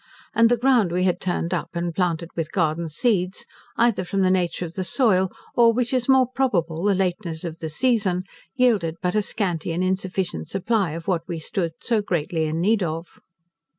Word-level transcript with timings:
And, 0.33 0.49
the 0.49 0.57
ground 0.57 0.91
we 0.91 1.03
had 1.03 1.21
turned 1.21 1.53
up 1.53 1.69
and 1.75 1.93
planted 1.93 2.29
with 2.35 2.51
garden 2.51 2.89
seeds, 2.89 3.45
either 3.77 4.03
from 4.03 4.21
the 4.23 4.31
nature 4.31 4.65
of 4.65 4.73
the 4.73 4.83
soil, 4.83 5.31
or, 5.53 5.73
which 5.73 5.93
is 5.93 6.09
more 6.09 6.25
probable, 6.25 6.81
the 6.85 6.95
lateness 6.95 7.43
of 7.43 7.59
the 7.59 7.69
season, 7.69 8.23
yielded 8.55 8.95
but 9.03 9.13
a 9.13 9.21
scanty 9.21 9.71
and 9.71 9.83
insufficient 9.83 10.47
supply 10.47 10.93
of 10.93 11.07
what 11.07 11.27
we 11.27 11.37
stood 11.37 11.73
so 11.81 12.01
greatly 12.01 12.45
in 12.45 12.59
need 12.59 12.81
of. 12.81 13.19